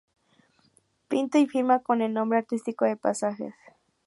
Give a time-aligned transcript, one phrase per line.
[1.09, 3.53] Pinta y firma con el nombre artístico de ""Pasajes"".